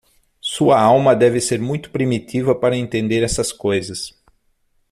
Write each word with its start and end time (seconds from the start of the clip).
Sua 0.41 0.79
alma 0.81 1.13
deve 1.15 1.39
ser 1.39 1.59
muito 1.59 1.91
primitiva 1.91 2.55
para 2.55 2.75
entender 2.75 3.21
essas 3.21 3.51
coisas. 3.51 4.19